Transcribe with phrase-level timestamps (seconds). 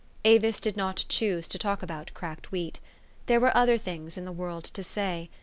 [0.25, 2.79] Avis did not choose to talk about cracked wheat.
[3.27, 5.29] There were other things in the world to say.